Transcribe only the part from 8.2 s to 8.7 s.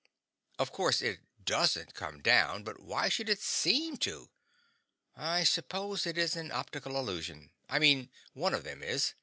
one of